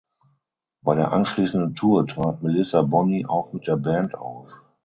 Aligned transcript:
Bei 0.81 0.95
der 0.95 1.13
anschließenden 1.13 1.75
Tour 1.75 2.07
trat 2.07 2.41
Melissa 2.41 2.81
Bonny 2.81 3.27
auch 3.27 3.53
mit 3.53 3.67
der 3.67 3.77
Band 3.77 4.15
auf. 4.15 4.51